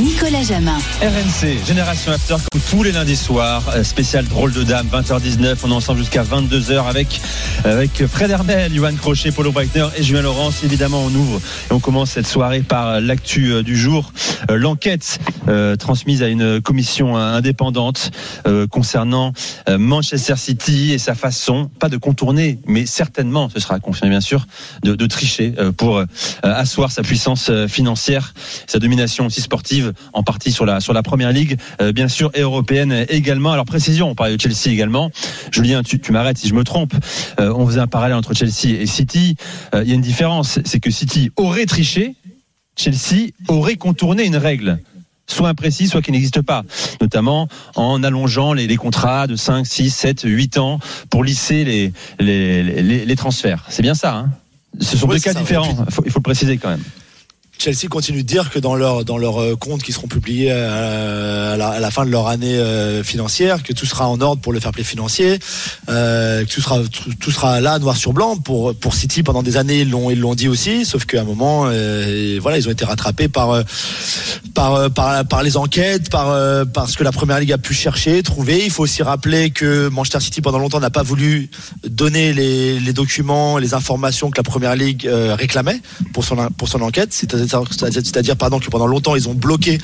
[0.00, 0.78] Nicolas Jamin.
[1.02, 2.36] RMC, Génération After,
[2.70, 6.86] tous les lundis soirs, euh, spécial drôle de dame, 20h19, on est ensemble jusqu'à 22h
[6.88, 7.20] avec,
[7.64, 10.62] avec Fred Herbel, Johan Crochet, Paulo Breitner et Julien Laurence.
[10.62, 11.40] Évidemment, on ouvre
[11.70, 14.12] et on commence cette soirée par l'actu euh, du jour.
[14.50, 18.10] Euh, L'enquête euh, transmise à une commission indépendante
[18.46, 19.32] euh, concernant
[19.68, 24.20] euh, Manchester City et sa façon, pas de contourner, mais certainement, ce sera confirmé bien
[24.20, 24.46] sûr,
[24.82, 26.04] de, tricher euh, pour euh,
[26.42, 28.34] asseoir sa puissance euh, financière,
[28.66, 32.30] sa domination aussi sportive en partie sur la sur la première ligue, euh, bien sûr,
[32.34, 33.52] et européenne également.
[33.52, 35.10] Alors précision, on parlait de Chelsea également.
[35.52, 36.94] Julien, tu, tu m'arrêtes si je me trompe.
[37.40, 39.36] Euh, on faisait un parallèle entre Chelsea et City.
[39.74, 42.14] Euh, Il y a une différence, c'est que City aurait triché,
[42.76, 44.78] Chelsea aurait contourné une règle
[45.30, 46.62] soit imprécis, soit qui n'existe pas,
[47.02, 50.78] notamment en allongeant les, les contrats de 5, 6, 7, 8 ans
[51.10, 53.64] pour lisser les, les, les, les transferts.
[53.68, 54.30] C'est bien ça, hein?
[54.80, 55.40] Ce sont Oui, deux cas ça.
[55.40, 56.82] différents, il faut, il faut le préciser quand même.
[57.58, 61.54] Chelsea continue de dire que dans leur dans leurs euh, comptes qui seront publiés euh,
[61.54, 64.60] à la, fin de leur année euh, financière, que tout sera en ordre pour le
[64.60, 65.40] fair play financier,
[65.88, 66.78] que tout sera
[67.20, 70.20] tout, sera là noir sur blanc pour pour City pendant des années ils l'ont ils
[70.20, 73.62] l'ont dit aussi, sauf qu'à un moment voilà ils ont été rattrapés par
[74.54, 74.90] par
[75.26, 76.36] par les enquêtes, par
[76.66, 78.64] par ce que la première ligue a pu chercher, trouver.
[78.64, 81.50] Il faut aussi rappeler que Manchester City pendant longtemps n'a pas voulu
[81.84, 85.80] donner les, documents, les informations que la première ligue réclamait
[86.12, 87.12] pour son pour son enquête.
[87.12, 89.78] C'est-à-dire c'est-à-dire que pendant longtemps ils ont bloqué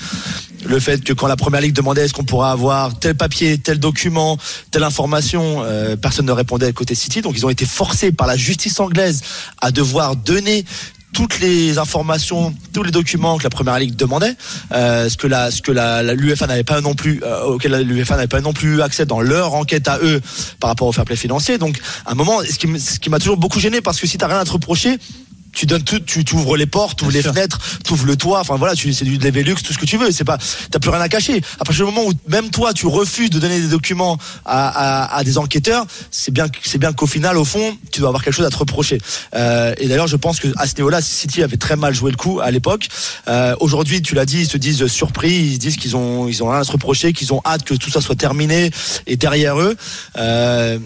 [0.67, 3.79] le fait que quand la première ligue demandait est-ce qu'on pourra avoir tel papier, tel
[3.79, 4.39] document,
[4.71, 7.21] telle information, euh, personne ne répondait côté City.
[7.21, 9.23] Donc ils ont été forcés par la justice anglaise
[9.61, 10.65] à devoir donner
[11.15, 14.35] toutes les informations, tous les documents que la première ligue demandait,
[14.73, 18.17] euh, ce que la, ce que la, l'UEFA n'avait pas non plus, euh, auquel l'UEFA
[18.17, 20.21] n'avait pas non plus accès dans leur enquête à eux
[20.59, 21.57] par rapport au fair play financier.
[21.57, 24.19] Donc, à un moment, ce qui, ce qui m'a toujours beaucoup gêné, parce que si
[24.19, 24.99] t'as rien à te reprocher,
[25.55, 27.33] tu donnes tout, tu, tu ouvres les portes, tu ouvres Bien les sûr.
[27.35, 30.11] fenêtres, tu ouvres le toit, enfin voilà, c'est du Levelux, tout ce que tu veux,
[30.11, 30.39] c'est pas,
[30.71, 31.41] t'as plus rien à cacher.
[31.61, 34.69] À partir du moment où même toi tu refuses de donner des documents à,
[35.13, 38.23] à, à des enquêteurs, c'est bien, c'est bien qu'au final, au fond, tu dois avoir
[38.23, 38.99] quelque chose à te reprocher.
[39.35, 42.17] Euh, et d'ailleurs, je pense que à ce niveau-là, City avait très mal joué le
[42.17, 42.89] coup à l'époque.
[43.29, 46.43] Euh, Aujourd'hui, tu l'as dit, ils se disent surpris, ils se disent qu'ils ont, ils
[46.43, 48.71] ont rien à se reprocher, qu'ils ont hâte que tout ça soit terminé
[49.07, 49.77] et derrière eux.
[50.17, 50.79] Euh,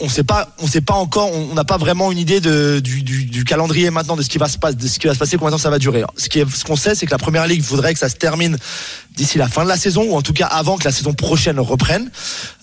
[0.00, 3.02] on sait pas, on sait pas encore, on n'a pas vraiment une idée de, du,
[3.02, 5.18] du, du calendrier maintenant de ce qui va se passer, de ce qui va se
[5.18, 6.02] passer, combien de temps ça va durer.
[6.16, 8.16] Ce qui est, ce qu'on sait, c'est que la première ligue voudrait que ça se
[8.16, 8.56] termine
[9.16, 11.58] d'ici la fin de la saison, ou en tout cas avant que la saison prochaine
[11.60, 12.10] reprenne.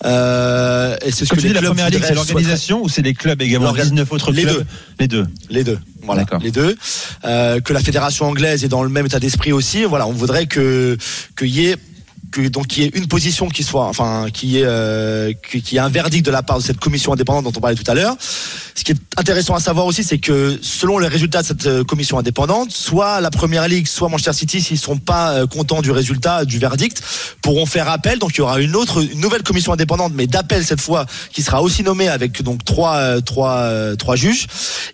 [0.04, 2.88] Euh, et c'est ce Quand que tu les dis la première ligue, c'est l'organisation ou
[2.88, 4.54] c'est les clubs également L'orga- 19 autres les clubs?
[4.58, 4.64] deux.
[5.00, 5.26] Les deux.
[5.50, 5.78] Les deux.
[6.02, 6.40] Voilà, D'accord.
[6.40, 6.76] les deux.
[7.24, 9.84] Euh, que la fédération anglaise est dans le même état d'esprit aussi.
[9.84, 10.96] Voilà, on voudrait que
[11.36, 11.76] qu'il y ait
[12.50, 15.88] donc qu'il y ait une position qui soit, enfin, qui est euh, qui qui un
[15.88, 18.16] verdict de la part de cette commission indépendante dont on parlait tout à l'heure.
[18.78, 21.82] Ce qui est intéressant à savoir aussi, c'est que selon les résultats de cette euh,
[21.82, 25.90] commission indépendante, soit la Première Ligue, soit Manchester City, s'ils sont pas euh, contents du
[25.90, 27.02] résultat du verdict,
[27.42, 28.20] pourront faire appel.
[28.20, 31.42] Donc il y aura une autre, une nouvelle commission indépendante, mais d'appel cette fois, qui
[31.42, 34.46] sera aussi nommée avec donc trois, euh, trois, trois juges.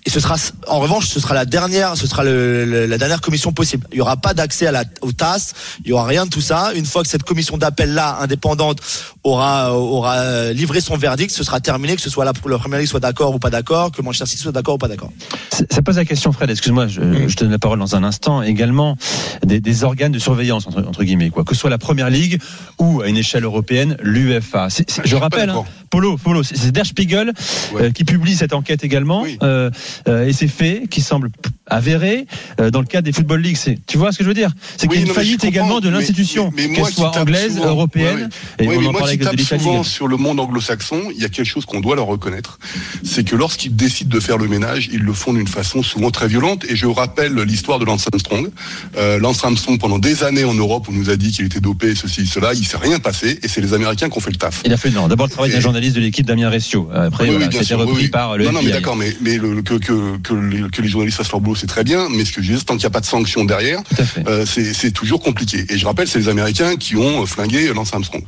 [0.07, 0.37] Et ce sera,
[0.67, 3.87] en revanche, ce sera la dernière, ce sera le- le- la dernière commission possible.
[3.93, 5.53] Il y aura pas d'accès à la, au TAS,
[5.85, 6.73] il y aura rien de tout ça.
[6.75, 8.79] Une fois que cette commission d'appel là, indépendante,
[9.25, 12.89] aura, aura livré son verdict, ce sera terminé, que ce soit la, la première ligue
[12.89, 15.11] soit d'accord ou pas d'accord, que Manchester City soit d'accord ou pas d'accord.
[15.51, 16.51] Ça ça pose la question, Fred.
[16.51, 17.29] Excuse-moi, je, Mm.
[17.29, 18.43] je te donne la parole dans un instant.
[18.43, 18.97] Également,
[19.45, 21.45] des, des organes de surveillance entre, entre guillemets, quoi.
[21.45, 22.41] Que ce soit la Première Ligue
[22.79, 24.71] ou à une échelle européenne, l'UEFA.
[24.71, 25.67] C'est- Je rappelle, hein, d'accord.
[25.91, 27.33] Polo, Polo, c'est c'est Der Spiegel
[27.75, 27.83] Ouais.
[27.83, 29.39] euh, qui publie cette enquête également, Oui.
[29.43, 29.71] euh,
[30.09, 31.31] euh, et c'est fait, qui semble
[31.67, 32.27] avéré
[32.61, 33.57] euh, dans le cadre des football leagues.
[33.57, 34.51] C'est- Tu vois ce que je veux dire?
[34.77, 38.29] C'est Oui, qu'il y a une faillite également de l'institution, qu'elle soit anglaise, souvent- européenne,
[38.61, 38.75] ouais, ouais.
[38.75, 41.47] et on en moi qui de souvent sur le monde anglo-saxon, il y a quelque
[41.47, 42.59] chose qu'on doit leur reconnaître,
[43.03, 46.29] c'est que lorsqu'ils décident de faire le ménage, ils le font d'une façon souvent très
[46.29, 46.65] violente.
[46.69, 48.51] Et je rappelle l'histoire de Lance Armstrong.
[48.97, 51.95] Euh, Lance Armstrong, pendant des années en Europe, on nous a dit qu'il était dopé,
[51.95, 52.53] ceci, cela.
[52.55, 54.63] Il s'est rien passé, et c'est les Américains qui ont fait le taf.
[54.65, 55.09] Il a fait non.
[55.09, 56.89] D'abord le travail d'un journaliste de l'équipe Damien Rescio.
[56.95, 59.63] Après, Oui, voilà, oui, c'était repris par le Non, non, mais d'accord, mais, mais le-
[59.63, 62.33] que, que, que, les, que les journalistes fassent leur boulot, c'est très bien, mais ce
[62.33, 63.81] que je dis, c'est tant qu'il n'y a pas de sanction derrière,
[64.27, 65.65] euh, c'est toujours compliqué.
[65.69, 68.23] Et je rappelle, c'est les Américains qui ont flingué Lance Armstrong,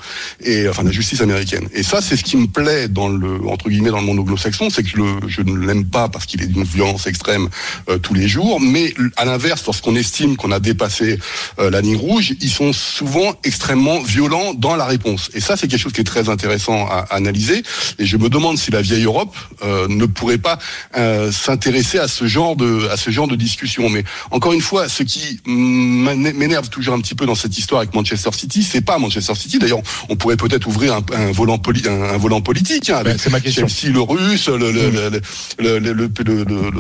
[0.44, 1.68] et enfin la justice américaine.
[1.74, 4.70] Et ça, c'est ce qui me plaît dans le entre guillemets dans le monde anglo-saxon,
[4.70, 7.48] c'est que le, je ne l'aime pas parce qu'il est d'une violence extrême
[7.88, 11.18] euh, tous les jours, mais à l'inverse, lorsqu'on estime qu'on a dépassé
[11.58, 15.30] euh, la ligne rouge, ils sont souvent extrêmement violents dans la réponse.
[15.34, 17.62] Et ça, c'est quelque chose qui est très intéressant à, analyser.
[17.98, 19.34] Et je me demande si la vieille Europe
[19.88, 20.58] ne pourrait pas
[21.30, 23.88] s'intéresser à ce genre de à ce genre de discussion.
[23.88, 27.94] Mais encore une fois, ce qui m'énerve toujours un petit peu dans cette histoire avec
[27.94, 29.58] Manchester City, c'est pas Manchester City.
[29.58, 32.90] D'ailleurs, on pourrait peut-être ouvrir un, volant, politique.
[32.90, 33.48] Hein, avec.
[33.50, 35.20] Chelsea, le russe, le, le, mmh.
[35.58, 36.72] le, le, le, le,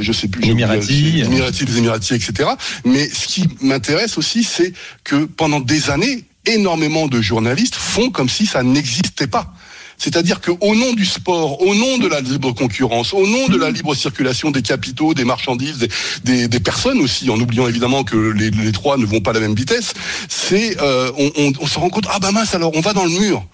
[0.00, 1.24] je sais plus, les Émiratis,
[1.66, 2.50] les Émiratis, etc.
[2.84, 4.72] Mais ce qui m'intéresse aussi, c'est
[5.04, 9.52] que pendant des années, énormément de journalistes font comme si ça n'existait pas.
[9.98, 13.70] C'est-à-dire qu'au nom du sport, au nom de la libre concurrence, au nom de la
[13.70, 15.88] libre circulation des capitaux, des marchandises,
[16.24, 19.54] des, personnes aussi, en oubliant évidemment que les, trois ne vont pas à la même
[19.54, 19.94] vitesse,
[20.28, 23.04] c'est euh, on, on, on se rend compte ah bah mince alors on va dans
[23.04, 23.46] le mur.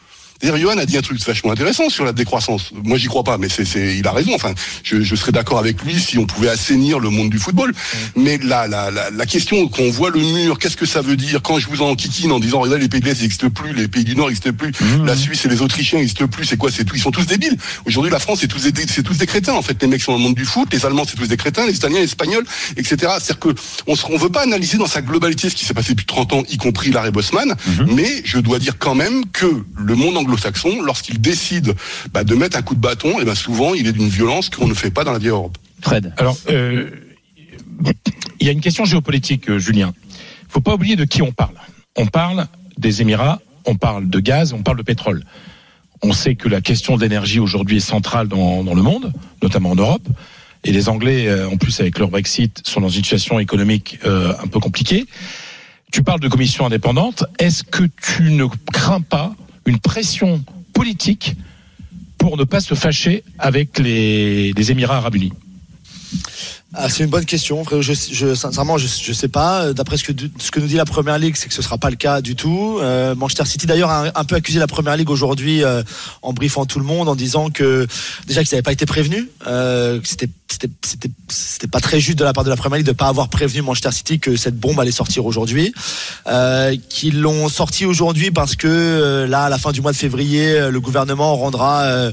[0.43, 2.71] D'ailleurs, Johan a dit un truc vachement intéressant sur la décroissance.
[2.85, 4.35] Moi, j'y crois pas, mais c'est, c'est, il a raison.
[4.35, 4.53] Enfin,
[4.83, 7.73] je, je serais d'accord avec lui si on pouvait assainir le monde du football.
[8.17, 11.43] Mais la, la, la, la question qu'on voit le mur, qu'est-ce que ça veut dire
[11.43, 13.87] quand je vous en kikine en disant, regardez, les pays de l'Est n'existent plus, les
[13.89, 14.73] pays du Nord n'existent plus,
[15.05, 16.45] la Suisse et les Autrichiens n'existent plus.
[16.45, 16.97] C'est quoi C'est tout.
[16.97, 17.57] Ils sont tous débiles.
[17.87, 19.55] Aujourd'hui, la France, c'est tous des, c'est tous des crétins.
[19.55, 20.69] En fait, les mecs sont dans le monde du foot.
[20.73, 21.67] Les Allemands, c'est tous des crétins.
[21.67, 22.45] Les Italiens, les Espagnols,
[22.77, 22.97] etc.
[23.21, 23.49] C'est-à-dire que
[23.87, 26.33] on, se- on veut pas analyser dans sa globalité ce qui s'est passé depuis 30
[26.33, 27.55] ans, y compris l'arrêt Bosman.
[27.89, 29.47] Mais je dois dire quand même que
[29.77, 31.75] le monde anglo-saxon, lorsqu'il décide
[32.13, 34.67] bah, de mettre un coup de bâton, et ben souvent, il est d'une violence qu'on
[34.67, 35.59] ne fait pas dans la vieille Europe.
[35.81, 36.13] Fred.
[36.17, 36.91] Alors, euh,
[38.41, 39.93] il y a une question géopolitique, euh, Julien.
[40.49, 41.55] faut pas oublier de qui on parle.
[41.97, 42.47] On parle
[42.79, 45.25] des Émirats, on parle de gaz, on parle de pétrole.
[46.03, 49.13] On sait que la question de l'énergie aujourd'hui est centrale dans, dans le monde,
[49.43, 50.09] notamment en Europe.
[50.65, 54.33] Et les Anglais, euh, en plus avec leur Brexit, sont dans une situation économique euh,
[54.43, 55.07] un peu compliquée.
[55.93, 57.25] Tu parles de commission indépendante.
[57.39, 59.35] Est-ce que tu ne crains pas
[59.67, 61.37] une pression politique
[62.19, 65.33] pour ne pas se fâcher avec les, Émirats arabes unis
[66.75, 67.65] Ah, c'est une bonne question.
[67.81, 69.73] Je, je, sincèrement, je, je sais pas.
[69.75, 70.13] D'après ce que,
[70.61, 72.79] nous dit la Première Ligue, c'est que ce sera pas le cas du tout.
[72.81, 75.83] Euh, Manchester City, d'ailleurs, a un, peu accusé la Première Ligue aujourd'hui euh,
[76.23, 77.87] en briefant tout le monde, en disant que
[78.27, 82.51] déjà qu'ils n'avaient pas été prévenus, euh, c'était pas très juste de la part de
[82.51, 85.75] la Première Ligue de pas avoir prévenu Manchester City que cette bombe allait sortir aujourd'hui.
[86.27, 89.97] Euh, qu'ils l'ont sorti aujourd'hui parce que euh, là, à la fin du mois de
[89.97, 92.13] février, euh, le gouvernement rendra euh,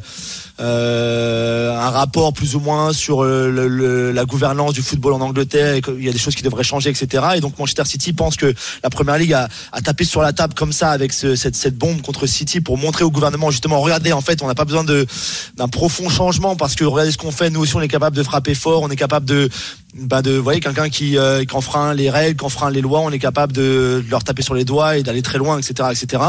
[0.60, 5.82] euh, un rapport plus ou moins sur euh, la gouvernance du football en Angleterre et
[5.82, 7.24] qu'il y a des choses qui devraient changer, etc.
[7.36, 8.54] Et donc Manchester City pense que
[8.84, 9.48] la Première Ligue a,
[9.84, 13.04] tapé sur la table comme ça avec ce- cette, cette bombe contre City pour montrer
[13.04, 16.84] au gouvernement justement, regardez, en fait, on n'a pas besoin d'un profond changement parce que
[16.84, 19.26] regardez ce qu'on fait, nous aussi on est capable de frapper fort, on est capable
[19.26, 19.50] de
[19.96, 23.00] bah de vous voyez quelqu'un qui euh, qui enfreint les règles, qui enfreint les lois,
[23.00, 26.24] on est capable de, leur taper sur les doigts et d'aller très loin, etc., etc.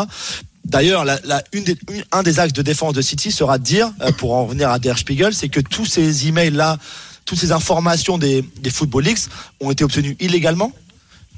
[0.64, 1.18] D'ailleurs, la,
[1.52, 1.76] des,
[2.12, 4.78] un des axes de défense de City sera de dire, euh, pour en revenir à
[4.78, 6.78] Der Spiegel, c'est que tous ces emails là,
[7.24, 9.28] toutes ces informations des, des Football Leaks
[9.60, 10.72] ont été obtenues illégalement,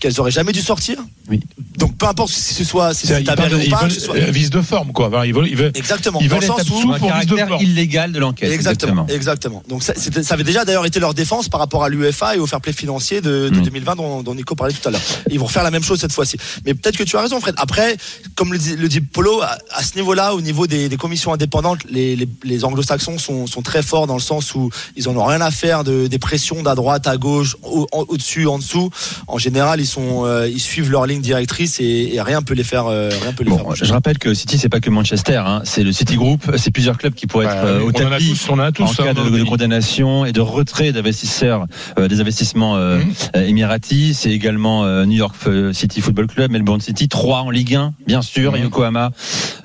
[0.03, 0.99] qu'elles auraient jamais dû sortir.
[1.29, 1.41] Oui.
[1.79, 3.95] Donc peu importe si ce soit si c'est Ils avéré ou ils pas, veulent- que
[3.95, 5.07] ce soit vice de forme, quoi.
[5.09, 6.19] Enfin, Ils veulent, ils veulent, exactement.
[6.21, 7.63] ils veulent le être sens où absous Un pour vice de forme.
[7.63, 8.51] illégal de l'enquête.
[8.53, 9.63] Exactement, exactement.
[9.69, 9.93] Donc ça,
[10.31, 13.21] avait déjà d'ailleurs été leur défense par rapport à l'UEFA et au fair play financier
[13.21, 13.63] de, de Mm.
[13.63, 15.01] 2020 dont, dont Nico parlait tout à l'heure.
[15.31, 16.37] Ils vont refaire la même chose cette fois-ci.
[16.67, 17.55] Mais peut-être que tu as raison, Fred.
[17.59, 17.97] Après,
[18.35, 21.33] comme le dit, le dit Polo, à, à ce niveau-là, au niveau des, des commissions
[21.33, 25.17] indépendantes, les, les, les anglo-saxons sont, sont très forts dans le sens où ils en
[25.17, 28.91] ont rien à faire de, des pressions d'à droite, à gauche, au- au-dessus, en dessous.
[29.29, 32.65] En général, ils sont, euh, ils suivent leur ligne directrice et, et rien peut les
[32.65, 33.65] faire, euh, rien peut les faire.
[33.65, 36.71] Bon, je rappelle que City, c'est pas que Manchester, hein, c'est le City Group, c'est
[36.71, 38.29] plusieurs clubs qui pourraient Bah, être euh, au on en a tapis.
[38.31, 38.83] tous, on a tous.
[38.85, 41.67] en hein, cas dans de, condamnation et de retrait d'investisseurs,
[41.99, 43.43] euh, des investissements euh, Mhm.
[43.45, 45.35] émiratis, c'est également euh, New York
[45.73, 48.63] City Football Club, Melbourne City, 3 en Ligue 1, bien sûr, Mhm.
[48.65, 49.11] Yokohama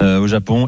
[0.01, 0.67] euh, au Japon,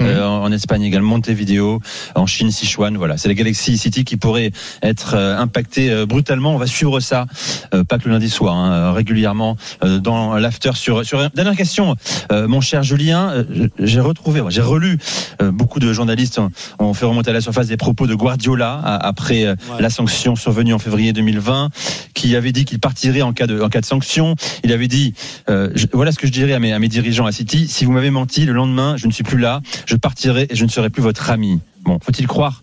[0.00, 1.80] Euh, en en Espagne également, Montevideo,
[2.14, 3.16] en Chine, Sichuan, voilà.
[3.16, 6.54] C'est les Galaxy City qui pourraient être euh, impactés euh, brutalement.
[6.54, 7.26] On va suivre ça,
[7.74, 11.28] euh, pas que le lundi soir, hein, euh, régulièrement euh, dans l'after sur sur.
[11.30, 11.96] Dernière question,
[12.30, 13.44] euh, mon cher Julien,
[13.78, 14.98] j'ai retrouvé, j'ai relu
[15.42, 18.74] euh, beaucoup de journalistes ont, ont fait remonter à la surface des propos de Guardiola
[18.84, 19.80] après euh, Ouais.
[19.82, 21.70] la sanction survenue en février 2020,
[22.14, 24.34] qui avait dit qu'il partirait en cas de en cas de sanction.
[24.62, 25.14] Il avait dit
[25.48, 27.84] euh, je- voilà ce que je dirais à mes, à mes dirigeants à City si
[27.84, 30.70] vous m'avez menti le lendemain, je ne suis plus là, je partirai et je ne
[30.70, 31.60] serai plus votre ami.
[31.84, 32.62] Bon, faut-il croire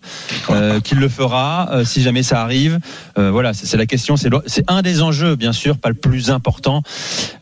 [0.50, 2.78] euh, qu'il le fera euh, si jamais ça arrive?
[3.18, 4.16] Euh, Voilà, c'est la question.
[4.16, 6.82] C'est un des enjeux, bien sûr, pas le plus important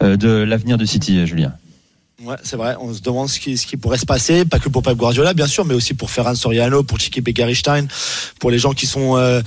[0.03, 1.53] euh, de l'avenir de City, Julien.
[2.25, 2.76] Ouais, c'est vrai.
[2.79, 5.35] On se demande ce qui, ce qui pourrait se passer, pas que pour Pep Guardiola,
[5.35, 7.88] bien sûr, mais aussi pour Ferran Soriano, pour Chiqui Beccaristein,
[8.38, 9.43] pour les gens qui sont euh,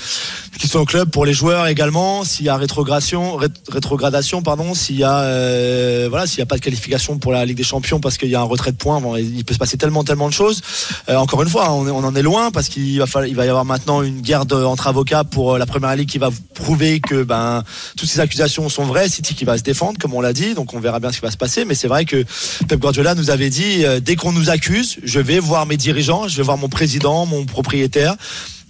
[0.59, 2.25] qui sont au club, pour les joueurs également.
[2.25, 6.45] S'il y a rétrogradation, rét- rétrogradation, pardon, s'il y a euh, voilà, s'il y a
[6.45, 8.77] pas de qualification pour la Ligue des Champions parce qu'il y a un retrait de
[8.77, 10.61] points, bon, il peut se passer tellement tellement de choses.
[11.07, 13.45] Euh, encore une fois, on, on en est loin parce qu'il va falloir, il va
[13.45, 16.99] y avoir maintenant une guerre entre avocats pour euh, la Première Ligue qui va prouver
[16.99, 17.63] que ben
[17.95, 19.07] toutes ces accusations sont vraies.
[19.07, 21.25] City qui va se défendre, comme on l'a dit, donc on verra bien ce qui
[21.25, 21.63] va se passer.
[21.63, 22.25] Mais c'est vrai que
[22.67, 26.27] Pep Guardiola nous avait dit euh, dès qu'on nous accuse, je vais voir mes dirigeants,
[26.27, 28.15] je vais voir mon président, mon propriétaire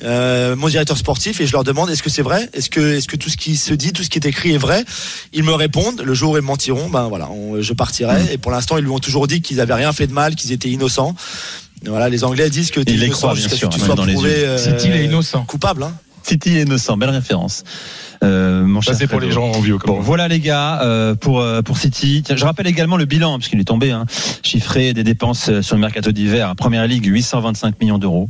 [0.04, 2.50] euh, mon directeur sportif, et je leur demande est-ce que c'est vrai?
[2.54, 4.58] Est-ce que, est-ce que tout ce qui se dit, tout ce qui est écrit est
[4.58, 4.84] vrai?
[5.32, 6.02] Ils me répondent.
[6.02, 8.22] Le jour où ils mentiront, ben voilà, on- je partirai.
[8.24, 8.28] Mmh.
[8.34, 10.52] Et pour l'instant, ils lui ont toujours dit qu'ils avaient rien fait de mal, qu'ils
[10.52, 11.16] étaient innocents.
[11.86, 14.04] Voilà, les Anglais disent que Ils les innocent jusqu'à ce que tu dans- sois dans
[14.04, 14.46] les prouvé yeux.
[14.50, 15.46] euh, est innocent?
[15.46, 15.84] coupable.
[15.84, 15.94] Hein.
[16.26, 17.64] City innocent, belle référence.
[18.24, 21.40] Euh, mon Ça, c'est pour les gens vieux comme Bon, voilà les gars euh, pour
[21.40, 22.24] euh, pour City.
[22.26, 24.06] Tiens, je rappelle également le bilan puisqu'il est tombé, hein,
[24.42, 26.56] chiffré des dépenses sur le mercato d'hiver.
[26.56, 28.30] Première ligue 825 millions d'euros.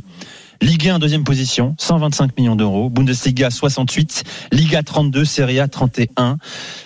[0.60, 2.90] Ligue 1 deuxième position 125 millions d'euros.
[2.90, 6.36] Bundesliga 68, Liga 32, Serie A 31.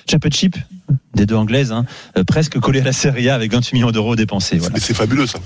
[0.08, 0.56] Championship
[1.14, 1.84] des deux anglaises, hein,
[2.26, 4.58] presque collé à la Serie A avec 28 millions d'euros dépensés.
[4.58, 4.74] Voilà.
[4.74, 5.38] Mais c'est fabuleux ça.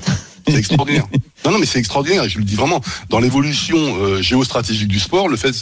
[0.46, 1.06] C'est extraordinaire.
[1.44, 2.28] Non, non, mais c'est extraordinaire.
[2.28, 2.80] Je le dis vraiment.
[3.10, 5.54] Dans l'évolution euh, géostratégique du sport, le fait,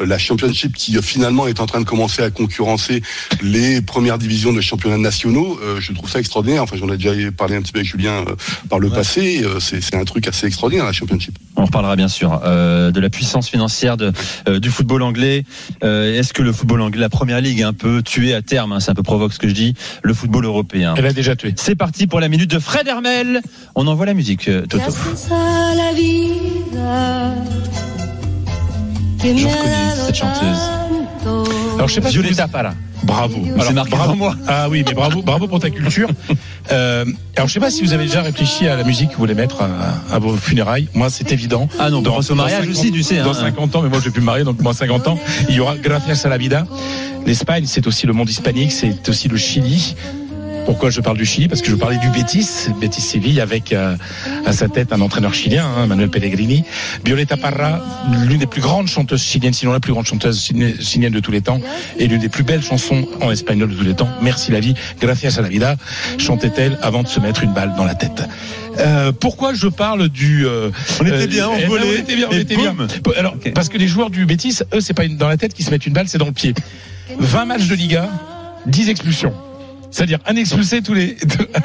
[0.00, 3.02] euh, la championship qui euh, finalement est en train de commencer à concurrencer
[3.42, 6.62] les premières divisions de championnats nationaux, euh, je trouve ça extraordinaire.
[6.62, 8.34] Enfin, j'en ai déjà parlé un petit peu avec Julien euh,
[8.68, 9.42] par le passé.
[9.44, 11.38] Euh, c'est c'est un truc assez extraordinaire la championship.
[11.58, 14.12] On reparlera bien sûr euh, de la puissance financière de,
[14.48, 15.44] euh, du football anglais.
[15.82, 18.72] Euh, Est-ce que le football anglais, la première ligue, est un peu tué à terme
[18.72, 19.74] hein, C'est un peu provoque ce que je dis.
[20.02, 20.94] Le football européen.
[20.96, 21.52] Elle a déjà tué.
[21.56, 23.40] C'est parti pour la minute de Fred Hermel.
[23.74, 24.84] On envoie la musique, euh, Toto.
[29.20, 30.97] Je reconnais cette chanteuse.
[31.78, 32.18] Alors, je sais pas si
[32.50, 32.74] Pala.
[33.04, 33.38] Bravo.
[33.72, 34.14] Marqué bravo.
[34.14, 34.34] moi.
[34.48, 36.08] Ah oui, mais bravo, bravo pour ta culture.
[36.70, 39.20] Euh, alors, je sais pas si vous avez déjà réfléchi à la musique que vous
[39.20, 40.86] voulez mettre à, à vos funérailles.
[40.92, 41.66] Moi, c'est évident.
[41.78, 43.40] Ah non, on pense au mariage aussi, tu sais, Dans hein.
[43.40, 45.18] 50 ans, mais moi, je vais plus me marier, donc moi, 50 ans,
[45.48, 46.66] il y aura Gracias a la vida.
[47.24, 49.96] L'Espagne, c'est aussi le monde hispanique, c'est aussi le Chili.
[50.68, 51.48] Pourquoi je parle du Chili?
[51.48, 52.46] Parce que je parlais du Betis,
[52.78, 53.96] Betis Séville, avec euh,
[54.44, 56.62] à sa tête un entraîneur chilien, hein, Manuel Pellegrini.
[57.06, 57.80] Violeta Parra,
[58.26, 61.30] l'une des plus grandes chanteuses chiliennes, sinon la plus grande chanteuse chili- chilienne de tous
[61.32, 61.58] les temps,
[61.98, 64.10] et l'une des plus belles chansons en espagnol de tous les temps.
[64.20, 65.76] Merci la vie, gracias a la vida,
[66.18, 68.28] chantait-elle avant de se mettre une balle dans la tête.
[68.78, 70.70] Euh, pourquoi je parle du euh,
[71.00, 72.76] On était bien, on eh ben, volait, on était bien, on était bien.
[73.16, 75.64] Alors parce que les joueurs du Betis, eux, c'est pas une- dans la tête qu'ils
[75.64, 76.52] se mettent une balle, c'est dans le pied.
[77.18, 78.10] 20 matchs de Liga,
[78.66, 79.32] 10 expulsions.
[79.90, 81.16] C'est-à-dire un expulsé tous les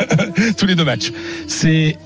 [0.57, 1.11] tous les deux matchs.
[1.47, 1.97] C'est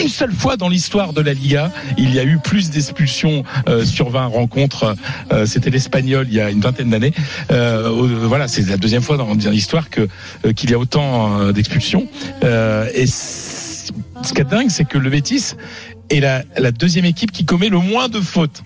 [0.00, 3.84] une seule fois dans l'histoire de la Liga, il y a eu plus d'expulsions euh,
[3.84, 4.94] sur 20 rencontres.
[5.32, 7.12] Euh, C'était l'Espagnol il y a une vingtaine d'années.
[7.50, 10.08] Euh, au- voilà, c'est la deuxième fois dans, l'histoire que
[10.46, 12.08] euh, qu'il y a autant euh, d'expulsions.
[12.42, 15.54] Euh, et ce qui est dingue, c'est que le Betis
[16.08, 18.62] est la, la deuxième équipe qui commet le moins de fautes.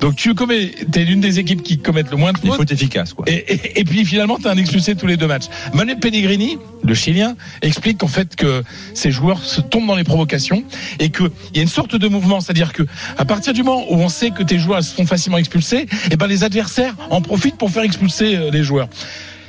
[0.00, 2.56] Donc tu commets, t'es l'une des équipes qui commettent le moins de Des fautes.
[2.58, 3.24] fautes efficaces, quoi.
[3.28, 5.46] Et, et, et puis finalement, tu as un expulsé tous les deux matchs.
[5.74, 8.62] Manuel Pellegrini, le Chilien, explique qu'en fait que
[8.94, 10.62] ces joueurs se tombent dans les provocations
[10.98, 12.82] et qu'il y a une sorte de mouvement, c'est-à-dire que
[13.16, 16.26] à partir du moment où on sait que tes joueurs sont facilement expulsés, et ben
[16.26, 18.88] les adversaires en profitent pour faire expulser euh, les joueurs.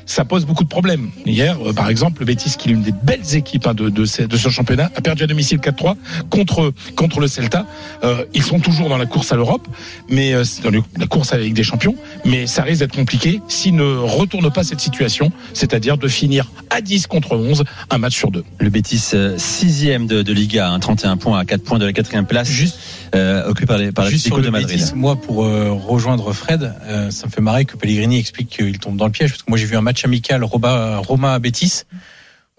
[0.09, 1.11] Ça pose beaucoup de problèmes.
[1.25, 4.05] Hier, euh, par exemple, le Betis, qui est l'une des belles équipes hein, de, de,
[4.05, 5.95] ce, de ce championnat, a perdu à domicile 4-3
[6.29, 7.65] contre contre le Celta.
[8.05, 9.67] Euh, ils sont toujours dans la course à l'Europe,
[10.09, 11.95] mais euh, c'est dans le- la course à la Ligue des Champions,
[12.25, 16.79] mais ça risque d'être compliqué s'ils ne retournent pas cette situation, c'est-à-dire de finir à
[16.81, 18.45] 10 contre 11, un match sur deux.
[18.59, 22.25] Le Betis, sixième de, de Liga, hein, 31 points à 4 points de la quatrième
[22.25, 22.77] place, Juste,
[23.15, 24.83] euh, occupé par les par juste sur le de Madrid.
[24.95, 28.97] Moi, pour euh, rejoindre Fred, euh, ça me fait marrer que Pellegrini explique qu'il tombe
[28.97, 29.31] dans le piège.
[29.31, 31.83] Parce que moi, j'ai vu un match amical Roma, Roma à Betis,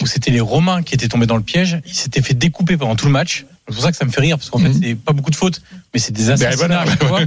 [0.03, 1.81] où c'était les Romains qui étaient tombés dans le piège.
[1.87, 3.45] Ils s'étaient fait découper pendant tout le match.
[3.69, 5.37] C'est pour ça que ça me fait rire, parce qu'en fait, c'est pas beaucoup de
[5.37, 5.61] fautes,
[5.93, 6.81] mais c'est des assassinats voilà.
[6.81, 7.21] à chaque fois.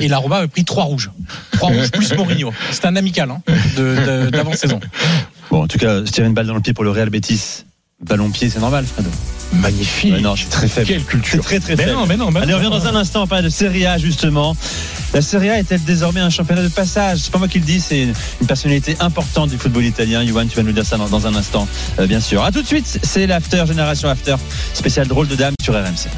[0.00, 1.10] Et la Roma avait pris trois rouges.
[1.52, 2.50] Trois rouges plus Mourinho.
[2.70, 3.42] C'était un amical hein,
[3.76, 4.80] de- de- d'avant-saison.
[5.50, 7.64] Bon, en tout cas, se tirer une balle dans le pied pour le Real Betis,
[8.02, 9.10] ballon pied, c'est normal, Fredo.
[9.54, 10.20] Magnifique.
[10.20, 10.86] Non, je suis très faible.
[10.86, 11.42] Quelle culture.
[11.44, 11.96] très très mais faible.
[11.96, 13.98] non, mais non, mais Allez, on revient dans un instant, on parle de Serie A
[13.98, 14.56] justement.
[15.12, 17.18] La Serie A est-elle désormais un championnat de passage?
[17.18, 18.02] C'est pas moi qui le dis, c'est
[18.40, 20.22] une personnalité importante du football italien.
[20.22, 21.68] Yohan, tu vas nous dire ça dans, dans un instant,
[21.98, 22.42] euh, bien sûr.
[22.42, 24.36] À tout de suite, c'est l'After, Génération After,
[24.72, 26.08] spécial drôle de dame sur RMC.